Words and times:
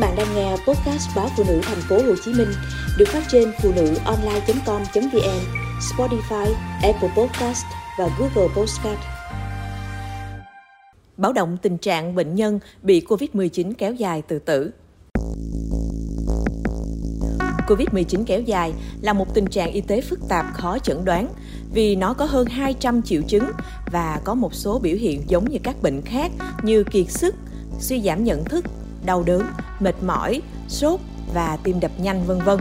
bạn 0.00 0.16
đang 0.16 0.34
nghe 0.34 0.50
podcast 0.50 1.16
báo 1.16 1.28
phụ 1.36 1.44
nữ 1.48 1.60
thành 1.62 1.80
phố 1.88 1.96
Hồ 1.96 2.14
Chí 2.24 2.32
Minh 2.32 2.48
được 2.98 3.08
phát 3.08 3.22
trên 3.28 3.52
phụ 3.62 3.72
nữ 3.76 3.94
online.com.vn, 4.04 5.40
Spotify, 5.80 6.52
Apple 6.82 7.08
Podcast 7.16 7.64
và 7.98 8.08
Google 8.18 8.54
Podcast. 8.56 8.98
Báo 11.16 11.32
động 11.32 11.56
tình 11.62 11.78
trạng 11.78 12.14
bệnh 12.14 12.34
nhân 12.34 12.60
bị 12.82 13.00
COVID-19 13.08 13.72
kéo 13.78 13.94
dài 13.94 14.22
tự 14.22 14.38
tử. 14.38 14.70
COVID-19 17.66 18.24
kéo 18.26 18.40
dài 18.40 18.72
là 19.00 19.12
một 19.12 19.34
tình 19.34 19.46
trạng 19.46 19.72
y 19.72 19.80
tế 19.80 20.00
phức 20.00 20.18
tạp 20.28 20.46
khó 20.54 20.78
chẩn 20.78 21.04
đoán 21.04 21.28
vì 21.72 21.96
nó 21.96 22.14
có 22.14 22.24
hơn 22.24 22.46
200 22.46 23.02
triệu 23.02 23.22
chứng 23.22 23.50
và 23.92 24.20
có 24.24 24.34
một 24.34 24.54
số 24.54 24.78
biểu 24.78 24.96
hiện 24.96 25.22
giống 25.26 25.50
như 25.50 25.58
các 25.62 25.82
bệnh 25.82 26.02
khác 26.02 26.30
như 26.62 26.84
kiệt 26.84 27.10
sức, 27.10 27.34
suy 27.80 28.00
giảm 28.02 28.24
nhận 28.24 28.44
thức, 28.44 28.64
đau 29.04 29.22
đớn, 29.22 29.42
mệt 29.80 30.02
mỏi, 30.02 30.42
sốt 30.68 31.00
và 31.34 31.58
tim 31.62 31.80
đập 31.80 31.90
nhanh 31.98 32.26
vân 32.26 32.38
vân. 32.38 32.58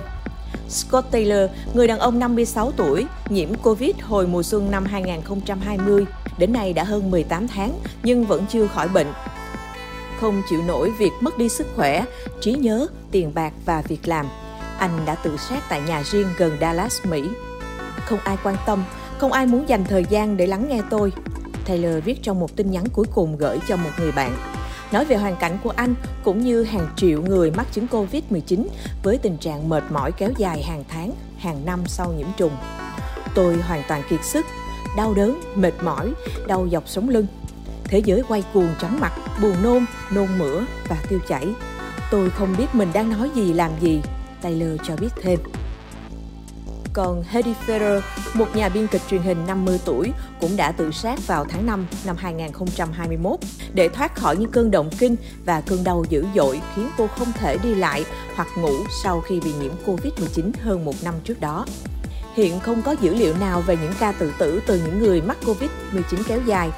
Scott 0.70 1.12
Taylor, 1.12 1.50
người 1.74 1.88
đàn 1.88 2.00
ông 2.00 2.20
56 2.20 2.72
tuổi, 2.72 3.06
nhiễm 3.30 3.56
Covid 3.56 3.96
hồi 4.02 4.28
mùa 4.28 4.44
xuân 4.44 4.72
năm 4.72 4.86
2020, 4.86 6.06
đến 6.38 6.54
nay 6.54 6.74
đã 6.74 6.84
hơn 6.84 7.12
18 7.12 7.48
tháng 7.48 7.80
nhưng 8.04 8.26
vẫn 8.26 8.46
chưa 8.50 8.68
khỏi 8.68 8.88
bệnh. 8.88 9.08
Không 10.20 10.42
chịu 10.50 10.62
nổi 10.62 10.92
việc 10.98 11.12
mất 11.20 11.38
đi 11.38 11.50
sức 11.50 11.68
khỏe, 11.76 12.06
trí 12.42 12.54
nhớ, 12.54 12.88
tiền 13.12 13.32
bạc 13.34 13.54
và 13.66 13.82
việc 13.82 14.08
làm, 14.08 14.26
anh 14.78 15.00
đã 15.06 15.16
tự 15.16 15.38
sát 15.38 15.64
tại 15.70 15.82
nhà 15.88 16.04
riêng 16.04 16.28
gần 16.38 16.58
Dallas, 16.62 17.06
Mỹ. 17.06 17.24
Không 18.06 18.20
ai 18.20 18.38
quan 18.44 18.56
tâm, 18.66 18.84
không 19.18 19.32
ai 19.32 19.46
muốn 19.46 19.70
dành 19.70 19.86
thời 19.86 20.06
gian 20.10 20.38
để 20.38 20.48
lắng 20.48 20.66
nghe 20.70 20.82
tôi. 20.90 21.12
Taylor 21.66 22.04
viết 22.04 22.24
trong 22.24 22.40
một 22.40 22.56
tin 22.56 22.72
nhắn 22.72 22.84
cuối 22.94 23.06
cùng 23.16 23.38
gửi 23.38 23.60
cho 23.68 23.76
một 23.76 23.90
người 24.00 24.12
bạn 24.12 24.59
nói 24.92 25.06
về 25.06 25.16
hoàn 25.16 25.36
cảnh 25.36 25.58
của 25.64 25.74
anh 25.76 25.96
cũng 26.24 26.42
như 26.42 26.64
hàng 26.64 26.88
triệu 26.96 27.22
người 27.22 27.52
mắc 27.52 27.68
chứng 27.72 27.88
Covid-19 27.92 28.66
với 29.04 29.18
tình 29.18 29.38
trạng 29.38 29.70
mệt 29.70 29.84
mỏi 29.90 30.12
kéo 30.12 30.30
dài 30.38 30.64
hàng 30.64 30.84
tháng, 30.88 31.12
hàng 31.38 31.66
năm 31.66 31.80
sau 31.86 32.14
nhiễm 32.18 32.28
trùng. 32.38 32.52
Tôi 33.36 33.58
hoàn 33.58 33.84
toàn 33.88 34.02
kiệt 34.10 34.20
sức, 34.24 34.46
đau 34.98 35.14
đớn, 35.14 35.42
mệt 35.56 35.74
mỏi, 35.84 36.14
đau 36.48 36.68
dọc 36.72 36.84
sống 36.88 37.10
lưng. 37.10 37.28
Thế 37.84 38.02
giới 38.06 38.24
quay 38.28 38.44
cuồng 38.54 38.70
chóng 38.82 39.00
mặt, 39.00 39.14
buồn 39.42 39.56
nôn, 39.64 39.86
nôn 40.12 40.28
mửa 40.38 40.64
và 40.88 40.98
tiêu 41.10 41.20
chảy. 41.28 41.48
Tôi 42.12 42.30
không 42.30 42.56
biết 42.58 42.66
mình 42.74 42.90
đang 42.94 43.10
nói 43.10 43.30
gì 43.36 43.54
làm 43.54 43.72
gì, 43.80 44.02
Taylor 44.42 44.80
cho 44.88 44.96
biết 44.96 45.10
thêm. 45.22 45.40
Còn 46.94 47.24
Hedy 47.24 47.54
Ferrer, 47.68 48.02
một 48.34 48.56
nhà 48.56 48.70
biên 48.70 48.88
kịch 48.88 49.02
truyền 49.10 49.22
hình 49.22 49.48
50 49.48 49.80
tuổi, 49.86 50.12
cũng 50.42 50.58
đã 50.58 50.72
tự 50.72 50.92
sát 50.92 51.28
vào 51.28 51.46
tháng 51.50 51.66
5 51.66 51.88
năm 52.06 52.16
2021 52.20 53.40
để 53.74 53.90
thoát 53.90 54.16
khỏi 54.16 54.38
những 54.38 54.52
cơn 54.52 54.72
động 54.72 54.90
kinh 55.00 55.16
và 55.46 55.62
cơn 55.62 55.84
đau 55.84 56.06
dữ 56.10 56.26
dội 56.36 56.62
khiến 56.76 56.90
cô 56.98 57.08
không 57.08 57.32
thể 57.34 57.58
đi 57.58 57.76
lại 57.76 58.06
hoặc 58.36 58.48
ngủ 58.58 58.74
sau 59.04 59.22
khi 59.22 59.40
bị 59.40 59.54
nhiễm 59.62 59.72
Covid-19 59.86 60.52
hơn 60.62 60.86
một 60.86 60.96
năm 61.04 61.14
trước 61.24 61.42
đó. 61.42 61.66
Hiện 62.34 62.60
không 62.60 62.82
có 62.82 62.96
dữ 63.02 63.14
liệu 63.14 63.38
nào 63.38 63.62
về 63.62 63.78
những 63.82 63.94
ca 64.00 64.12
tự 64.12 64.34
tử 64.40 64.62
từ 64.68 64.82
những 64.86 65.00
người 65.00 65.22
mắc 65.22 65.38
Covid-19 65.46 66.24
kéo 66.28 66.40
dài. 66.46 66.70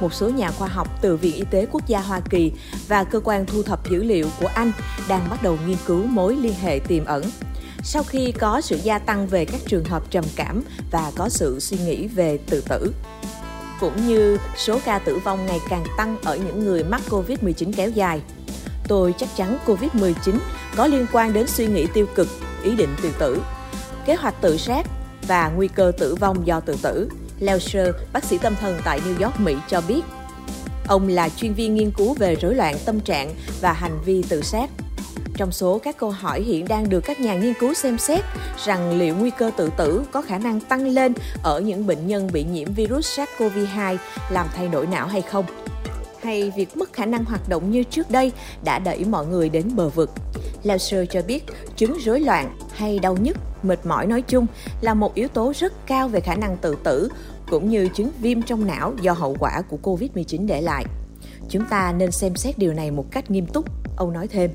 Một 0.00 0.14
số 0.14 0.30
nhà 0.30 0.50
khoa 0.50 0.68
học 0.68 0.88
từ 1.00 1.16
Viện 1.16 1.34
Y 1.34 1.44
tế 1.50 1.66
Quốc 1.72 1.86
gia 1.86 2.00
Hoa 2.00 2.20
Kỳ 2.30 2.52
và 2.88 3.04
cơ 3.04 3.20
quan 3.24 3.46
thu 3.46 3.62
thập 3.62 3.90
dữ 3.90 4.02
liệu 4.02 4.28
của 4.40 4.48
Anh 4.54 4.72
đang 5.08 5.30
bắt 5.30 5.42
đầu 5.42 5.58
nghiên 5.66 5.76
cứu 5.86 6.06
mối 6.06 6.36
liên 6.36 6.54
hệ 6.62 6.78
tiềm 6.88 7.04
ẩn 7.04 7.22
sau 7.82 8.02
khi 8.02 8.32
có 8.32 8.60
sự 8.60 8.78
gia 8.82 8.98
tăng 8.98 9.26
về 9.26 9.44
các 9.44 9.60
trường 9.66 9.84
hợp 9.84 10.10
trầm 10.10 10.24
cảm 10.36 10.62
và 10.90 11.12
có 11.16 11.28
sự 11.28 11.60
suy 11.60 11.78
nghĩ 11.78 12.06
về 12.06 12.38
tự 12.46 12.60
tử 12.68 12.92
cũng 13.80 14.06
như 14.08 14.38
số 14.56 14.80
ca 14.84 14.98
tử 14.98 15.18
vong 15.24 15.46
ngày 15.46 15.60
càng 15.68 15.84
tăng 15.96 16.16
ở 16.24 16.36
những 16.36 16.64
người 16.64 16.84
mắc 16.84 17.00
Covid-19 17.10 17.72
kéo 17.76 17.90
dài. 17.90 18.20
Tôi 18.88 19.14
chắc 19.18 19.28
chắn 19.36 19.58
Covid-19 19.66 20.38
có 20.76 20.86
liên 20.86 21.06
quan 21.12 21.32
đến 21.32 21.46
suy 21.46 21.66
nghĩ 21.66 21.86
tiêu 21.94 22.06
cực, 22.14 22.28
ý 22.62 22.76
định 22.76 22.96
tự 23.02 23.12
tử, 23.18 23.42
kế 24.06 24.14
hoạch 24.14 24.40
tự 24.40 24.56
sát 24.56 24.86
và 25.28 25.48
nguy 25.48 25.68
cơ 25.68 25.92
tử 25.98 26.14
vong 26.14 26.46
do 26.46 26.60
tự 26.60 26.76
tử. 26.82 27.08
Lauscher, 27.38 27.88
bác 28.12 28.24
sĩ 28.24 28.38
tâm 28.38 28.54
thần 28.60 28.80
tại 28.84 29.00
New 29.00 29.24
York, 29.24 29.40
Mỹ 29.40 29.56
cho 29.68 29.82
biết. 29.88 30.02
Ông 30.86 31.08
là 31.08 31.28
chuyên 31.28 31.54
viên 31.54 31.74
nghiên 31.74 31.90
cứu 31.90 32.14
về 32.14 32.34
rối 32.34 32.54
loạn 32.54 32.76
tâm 32.84 33.00
trạng 33.00 33.34
và 33.60 33.72
hành 33.72 33.98
vi 34.04 34.24
tự 34.28 34.42
sát 34.42 34.70
trong 35.40 35.52
số 35.52 35.78
các 35.78 35.96
câu 35.96 36.10
hỏi 36.10 36.40
hiện 36.40 36.68
đang 36.68 36.88
được 36.88 37.00
các 37.00 37.20
nhà 37.20 37.34
nghiên 37.34 37.54
cứu 37.60 37.74
xem 37.74 37.98
xét 37.98 38.24
rằng 38.64 38.98
liệu 38.98 39.16
nguy 39.16 39.30
cơ 39.30 39.50
tự 39.56 39.70
tử 39.76 40.02
có 40.12 40.22
khả 40.22 40.38
năng 40.38 40.60
tăng 40.60 40.86
lên 40.86 41.12
ở 41.42 41.60
những 41.60 41.86
bệnh 41.86 42.06
nhân 42.06 42.30
bị 42.32 42.44
nhiễm 42.44 42.72
virus 42.72 43.18
SARS-CoV-2 43.18 43.96
làm 44.30 44.46
thay 44.56 44.68
đổi 44.68 44.86
não 44.86 45.06
hay 45.06 45.22
không? 45.22 45.44
Hay 46.22 46.52
việc 46.56 46.76
mất 46.76 46.92
khả 46.92 47.06
năng 47.06 47.24
hoạt 47.24 47.48
động 47.48 47.70
như 47.70 47.82
trước 47.82 48.10
đây 48.10 48.32
đã 48.64 48.78
đẩy 48.78 49.04
mọi 49.04 49.26
người 49.26 49.48
đến 49.48 49.76
bờ 49.76 49.88
vực? 49.88 50.10
Lauser 50.62 51.08
cho 51.10 51.22
biết 51.22 51.44
chứng 51.76 51.98
rối 52.04 52.20
loạn 52.20 52.56
hay 52.72 52.98
đau 52.98 53.16
nhức, 53.16 53.36
mệt 53.62 53.86
mỏi 53.86 54.06
nói 54.06 54.22
chung 54.22 54.46
là 54.80 54.94
một 54.94 55.14
yếu 55.14 55.28
tố 55.28 55.52
rất 55.56 55.72
cao 55.86 56.08
về 56.08 56.20
khả 56.20 56.34
năng 56.34 56.56
tự 56.56 56.76
tử, 56.84 57.08
cũng 57.50 57.70
như 57.70 57.88
chứng 57.94 58.10
viêm 58.20 58.42
trong 58.42 58.66
não 58.66 58.94
do 59.00 59.12
hậu 59.12 59.36
quả 59.40 59.62
của 59.68 59.78
COVID-19 59.82 60.46
để 60.46 60.60
lại. 60.60 60.84
Chúng 61.48 61.64
ta 61.70 61.92
nên 61.92 62.10
xem 62.10 62.36
xét 62.36 62.58
điều 62.58 62.72
này 62.72 62.90
một 62.90 63.04
cách 63.10 63.30
nghiêm 63.30 63.46
túc, 63.46 63.64
ông 63.96 64.12
nói 64.12 64.28
thêm. 64.28 64.50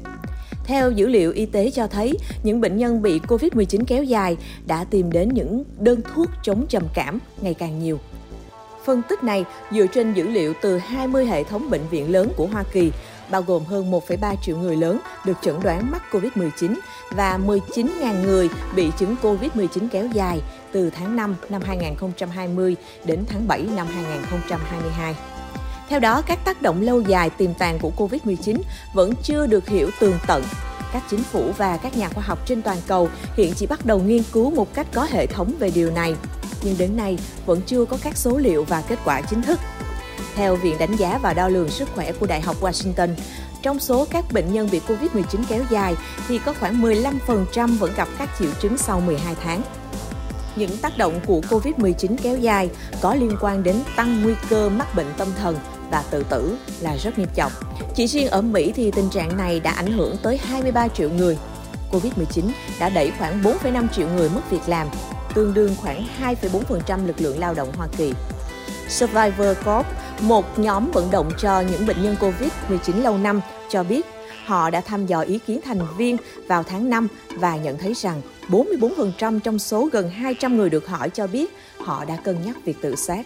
Theo 0.66 0.92
dữ 0.92 1.08
liệu 1.08 1.32
y 1.32 1.46
tế 1.46 1.72
cho 1.72 1.88
thấy, 1.88 2.14
những 2.44 2.62
bệnh 2.62 2.78
nhân 2.78 3.02
bị 3.02 3.20
COVID-19 3.20 3.84
kéo 3.88 4.04
dài 4.04 4.38
đã 4.68 4.84
tìm 4.84 5.12
đến 5.12 5.30
những 5.30 5.64
đơn 5.80 6.02
thuốc 6.16 6.30
chống 6.44 6.66
trầm 6.70 6.84
cảm 6.94 7.20
ngày 7.42 7.54
càng 7.54 7.80
nhiều. 7.80 8.00
Phân 8.86 9.02
tích 9.10 9.24
này 9.24 9.46
dựa 9.72 9.86
trên 9.88 10.14
dữ 10.14 10.28
liệu 10.28 10.54
từ 10.62 10.78
20 10.78 11.26
hệ 11.26 11.44
thống 11.44 11.70
bệnh 11.70 11.88
viện 11.90 12.12
lớn 12.12 12.30
của 12.36 12.48
Hoa 12.48 12.64
Kỳ, 12.72 12.92
bao 13.32 13.42
gồm 13.42 13.66
hơn 13.66 13.92
1,3 13.92 14.36
triệu 14.42 14.58
người 14.58 14.76
lớn 14.76 15.00
được 15.26 15.38
chẩn 15.42 15.56
đoán 15.64 15.92
mắc 15.92 16.02
COVID-19 16.12 16.76
và 17.12 17.40
19.000 17.46 18.24
người 18.24 18.50
bị 18.76 18.90
chứng 19.00 19.16
COVID-19 19.22 19.88
kéo 19.92 20.08
dài 20.14 20.42
từ 20.72 20.90
tháng 20.90 21.16
5 21.16 21.36
năm 21.50 21.62
2020 21.66 22.76
đến 23.06 23.24
tháng 23.28 23.48
7 23.48 23.68
năm 23.76 23.88
2022. 23.88 25.16
Theo 25.90 26.00
đó, 26.00 26.22
các 26.22 26.46
tác 26.46 26.62
động 26.62 26.82
lâu 26.82 27.02
dài 27.02 27.30
tiềm 27.30 27.54
tàng 27.54 27.80
của 27.80 27.92
COVID-19 27.98 28.58
vẫn 28.94 29.14
chưa 29.24 29.48
được 29.48 29.68
hiểu 29.68 29.90
tường 30.00 30.18
tận. 30.28 30.44
Các 30.94 31.04
chính 31.10 31.24
phủ 31.24 31.52
và 31.58 31.78
các 31.78 31.98
nhà 31.98 32.10
khoa 32.10 32.24
học 32.24 32.40
trên 32.48 32.62
toàn 32.62 32.78
cầu 32.88 33.10
hiện 33.38 33.54
chỉ 33.54 33.66
bắt 33.66 33.86
đầu 33.86 34.00
nghiên 34.00 34.24
cứu 34.32 34.52
một 34.52 34.74
cách 34.74 34.88
có 34.94 35.08
hệ 35.12 35.28
thống 35.28 35.52
về 35.60 35.72
điều 35.76 35.92
này, 35.92 36.16
nhưng 36.64 36.78
đến 36.78 36.98
nay 36.98 37.18
vẫn 37.46 37.62
chưa 37.62 37.86
có 37.86 37.98
các 38.04 38.18
số 38.18 38.38
liệu 38.38 38.64
và 38.64 38.82
kết 38.82 39.00
quả 39.06 39.22
chính 39.22 39.42
thức. 39.42 39.60
Theo 40.36 40.56
Viện 40.56 40.76
Đánh 40.80 40.96
giá 40.96 41.20
và 41.22 41.34
Đo 41.34 41.48
lường 41.48 41.70
Sức 41.70 41.90
khỏe 41.96 42.12
của 42.12 42.26
Đại 42.26 42.42
học 42.42 42.56
Washington, 42.62 43.10
trong 43.62 43.80
số 43.80 44.08
các 44.10 44.26
bệnh 44.32 44.54
nhân 44.54 44.70
bị 44.72 44.82
COVID-19 44.88 45.44
kéo 45.50 45.64
dài 45.70 45.96
thì 46.28 46.38
có 46.38 46.54
khoảng 46.60 46.82
15% 46.82 47.78
vẫn 47.78 47.92
gặp 47.98 48.08
các 48.18 48.30
triệu 48.40 48.50
chứng 48.62 48.78
sau 48.78 49.00
12 49.00 49.36
tháng. 49.44 49.62
Những 50.56 50.78
tác 50.78 50.98
động 50.98 51.20
của 51.26 51.42
COVID-19 51.50 52.16
kéo 52.24 52.38
dài 52.38 52.70
có 53.02 53.16
liên 53.16 53.38
quan 53.42 53.64
đến 53.64 53.76
tăng 53.96 54.24
nguy 54.24 54.34
cơ 54.50 54.70
mắc 54.70 54.96
bệnh 54.96 55.14
tâm 55.18 55.28
thần, 55.38 55.58
và 55.92 56.04
tự 56.12 56.24
tử 56.30 56.58
là 56.82 56.96
rất 56.96 57.20
nghiêm 57.20 57.30
trọng. 57.36 57.52
Chỉ 57.96 58.08
riêng 58.08 58.28
ở 58.28 58.42
Mỹ 58.42 58.72
thì 58.76 58.92
tình 58.92 59.10
trạng 59.10 59.38
này 59.38 59.60
đã 59.60 59.72
ảnh 59.72 59.92
hưởng 59.92 60.16
tới 60.24 60.38
23 60.38 60.88
triệu 60.88 61.10
người. 61.10 61.38
Covid-19 61.92 62.50
đã 62.80 62.90
đẩy 62.90 63.12
khoảng 63.20 63.42
4,5 63.44 63.88
triệu 63.96 64.08
người 64.10 64.30
mất 64.30 64.42
việc 64.50 64.62
làm, 64.68 64.88
tương 65.34 65.54
đương 65.54 65.76
khoảng 65.78 66.08
2,4% 66.22 67.08
lực 67.08 67.22
lượng 67.22 67.40
lao 67.40 67.54
động 67.54 67.72
Hoa 67.78 67.88
Kỳ. 67.98 68.14
Survivor 68.90 69.58
Corp, 69.66 69.86
một 70.22 70.60
nhóm 70.60 70.92
vận 70.92 71.12
động 71.12 71.32
cho 71.38 71.60
những 71.60 71.86
bệnh 71.86 72.04
nhân 72.04 72.16
Covid-19 72.20 73.02
lâu 73.02 73.18
năm, 73.18 73.42
cho 73.70 73.84
biết 73.84 74.06
họ 74.46 74.70
đã 74.70 74.82
thăm 74.82 75.06
dò 75.06 75.22
ý 75.22 75.40
kiến 75.40 75.60
thành 75.66 75.80
viên 75.98 76.18
vào 76.48 76.64
tháng 76.64 76.90
5 76.90 77.08
và 77.30 77.56
nhận 77.56 77.78
thấy 77.78 77.94
rằng 77.94 78.22
44% 78.50 79.40
trong 79.40 79.60
số 79.60 79.90
gần 79.92 80.10
200 80.10 80.58
người 80.58 80.70
được 80.70 80.88
hỏi 80.88 81.10
cho 81.10 81.28
biết 81.28 81.52
họ 81.78 82.06
đã 82.06 82.16
cân 82.16 82.38
nhắc 82.46 82.56
việc 82.66 82.78
tự 82.82 82.96
sát. 82.96 83.26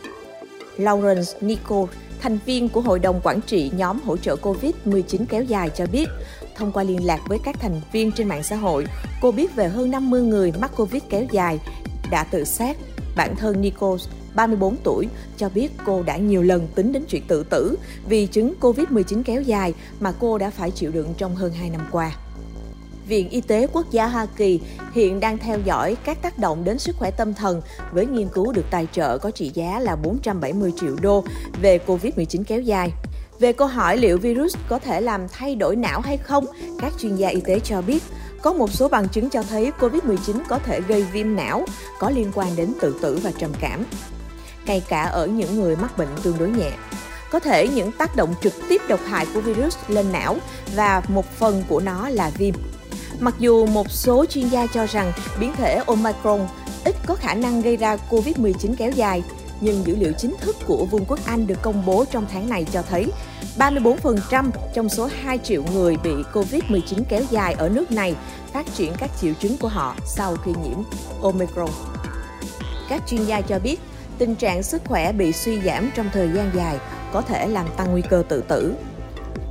Lawrence 0.79 1.33
Nicole, 1.41 1.93
thành 2.19 2.39
viên 2.45 2.69
của 2.69 2.81
Hội 2.81 2.99
đồng 2.99 3.21
Quản 3.23 3.41
trị 3.41 3.71
nhóm 3.75 3.99
hỗ 4.05 4.17
trợ 4.17 4.35
COVID-19 4.35 5.25
kéo 5.29 5.43
dài 5.43 5.69
cho 5.75 5.85
biết, 5.85 6.09
thông 6.55 6.71
qua 6.71 6.83
liên 6.83 7.05
lạc 7.05 7.19
với 7.27 7.39
các 7.43 7.59
thành 7.59 7.81
viên 7.91 8.11
trên 8.11 8.27
mạng 8.27 8.43
xã 8.43 8.55
hội, 8.55 8.85
cô 9.21 9.31
biết 9.31 9.55
về 9.55 9.67
hơn 9.67 9.91
50 9.91 10.21
người 10.21 10.53
mắc 10.59 10.71
COVID 10.75 11.03
kéo 11.09 11.25
dài 11.31 11.59
đã 12.11 12.23
tự 12.23 12.43
sát. 12.43 12.77
Bản 13.15 13.35
thân 13.35 13.61
Nicole, 13.61 14.03
34 14.35 14.75
tuổi, 14.83 15.07
cho 15.37 15.49
biết 15.49 15.71
cô 15.85 16.03
đã 16.03 16.17
nhiều 16.17 16.43
lần 16.43 16.67
tính 16.75 16.91
đến 16.91 17.03
chuyện 17.07 17.23
tự 17.27 17.43
tử 17.43 17.75
vì 18.09 18.27
chứng 18.27 18.53
COVID-19 18.61 19.23
kéo 19.23 19.41
dài 19.41 19.73
mà 19.99 20.13
cô 20.19 20.37
đã 20.37 20.49
phải 20.49 20.71
chịu 20.71 20.91
đựng 20.91 21.13
trong 21.17 21.35
hơn 21.35 21.53
2 21.53 21.69
năm 21.69 21.81
qua. 21.91 22.11
Viện 23.09 23.29
Y 23.29 23.41
tế 23.41 23.67
Quốc 23.73 23.91
gia 23.91 24.07
Hoa 24.07 24.25
Kỳ 24.35 24.59
hiện 24.93 25.19
đang 25.19 25.37
theo 25.37 25.59
dõi 25.59 25.97
các 26.03 26.21
tác 26.21 26.37
động 26.37 26.63
đến 26.63 26.79
sức 26.79 26.95
khỏe 26.99 27.11
tâm 27.11 27.33
thần 27.33 27.61
với 27.91 28.05
nghiên 28.05 28.27
cứu 28.27 28.51
được 28.51 28.65
tài 28.71 28.87
trợ 28.91 29.17
có 29.17 29.31
trị 29.31 29.51
giá 29.53 29.79
là 29.79 29.95
470 29.95 30.73
triệu 30.79 30.95
đô 31.01 31.23
về 31.61 31.79
COVID-19 31.87 32.43
kéo 32.47 32.61
dài. 32.61 32.91
Về 33.39 33.53
câu 33.53 33.67
hỏi 33.67 33.97
liệu 33.97 34.17
virus 34.17 34.55
có 34.67 34.79
thể 34.79 35.01
làm 35.01 35.27
thay 35.27 35.55
đổi 35.55 35.75
não 35.75 36.01
hay 36.01 36.17
không, 36.17 36.45
các 36.79 36.93
chuyên 36.99 37.15
gia 37.15 37.27
y 37.27 37.41
tế 37.41 37.59
cho 37.59 37.81
biết 37.81 38.03
có 38.41 38.53
một 38.53 38.71
số 38.71 38.87
bằng 38.87 39.09
chứng 39.09 39.29
cho 39.29 39.43
thấy 39.43 39.71
COVID-19 39.79 40.17
có 40.47 40.59
thể 40.59 40.81
gây 40.81 41.03
viêm 41.03 41.35
não, 41.35 41.65
có 41.99 42.09
liên 42.09 42.31
quan 42.35 42.55
đến 42.55 42.73
tự 42.81 42.99
tử 43.01 43.19
và 43.23 43.31
trầm 43.37 43.51
cảm, 43.61 43.83
ngay 44.65 44.83
cả 44.89 45.03
ở 45.03 45.27
những 45.27 45.61
người 45.61 45.75
mắc 45.75 45.97
bệnh 45.97 46.09
tương 46.23 46.37
đối 46.37 46.49
nhẹ. 46.49 46.71
có 47.31 47.39
thể 47.39 47.67
những 47.67 47.91
tác 47.91 48.15
động 48.15 48.35
trực 48.41 48.53
tiếp 48.69 48.81
độc 48.87 48.99
hại 49.07 49.27
của 49.33 49.41
virus 49.41 49.77
lên 49.87 50.11
não 50.11 50.37
và 50.75 51.01
một 51.07 51.25
phần 51.25 51.63
của 51.67 51.79
nó 51.79 52.09
là 52.09 52.31
viêm. 52.37 52.55
Mặc 53.19 53.35
dù 53.39 53.65
một 53.65 53.91
số 53.91 54.25
chuyên 54.25 54.47
gia 54.47 54.67
cho 54.67 54.85
rằng 54.85 55.11
biến 55.39 55.53
thể 55.55 55.81
Omicron 55.87 56.47
ít 56.85 56.95
có 57.05 57.15
khả 57.15 57.33
năng 57.33 57.61
gây 57.61 57.77
ra 57.77 57.97
COVID-19 58.09 58.75
kéo 58.77 58.91
dài, 58.91 59.23
nhưng 59.61 59.85
dữ 59.85 59.95
liệu 59.95 60.13
chính 60.17 60.35
thức 60.41 60.55
của 60.65 60.85
Vương 60.85 61.05
quốc 61.05 61.19
Anh 61.25 61.47
được 61.47 61.61
công 61.61 61.85
bố 61.85 62.05
trong 62.11 62.25
tháng 62.31 62.49
này 62.49 62.65
cho 62.71 62.81
thấy 62.81 63.11
34% 63.57 64.49
trong 64.73 64.89
số 64.89 65.09
2 65.23 65.37
triệu 65.37 65.63
người 65.73 65.97
bị 66.03 66.11
COVID-19 66.33 67.03
kéo 67.09 67.23
dài 67.29 67.53
ở 67.53 67.69
nước 67.69 67.91
này 67.91 68.15
phát 68.53 68.65
triển 68.75 68.93
các 68.99 69.09
triệu 69.21 69.33
chứng 69.33 69.57
của 69.57 69.67
họ 69.67 69.95
sau 70.05 70.35
khi 70.45 70.51
nhiễm 70.63 70.77
Omicron. 71.21 71.69
Các 72.89 73.03
chuyên 73.07 73.25
gia 73.25 73.41
cho 73.41 73.59
biết, 73.59 73.79
tình 74.17 74.35
trạng 74.35 74.63
sức 74.63 74.81
khỏe 74.85 75.11
bị 75.11 75.31
suy 75.31 75.61
giảm 75.61 75.91
trong 75.95 76.09
thời 76.13 76.29
gian 76.35 76.51
dài 76.55 76.77
có 77.13 77.21
thể 77.21 77.47
làm 77.47 77.65
tăng 77.77 77.91
nguy 77.91 78.01
cơ 78.01 78.23
tự 78.29 78.41
tử. 78.41 78.73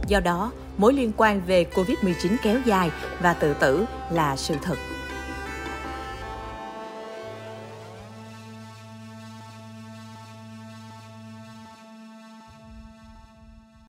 Do 0.07 0.21
đó, 0.21 0.53
mối 0.79 0.93
liên 0.93 1.13
quan 1.17 1.41
về 1.47 1.67
COVID-19 1.75 2.37
kéo 2.43 2.59
dài 2.65 2.91
và 3.21 3.33
tự 3.33 3.55
tử 3.55 3.85
là 4.11 4.37
sự 4.37 4.55
thật. 4.63 4.77